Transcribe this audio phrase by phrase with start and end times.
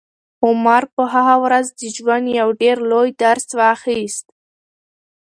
[0.45, 4.25] عمر په هغه ورځ د ژوند یو ډېر لوی درس واخیست.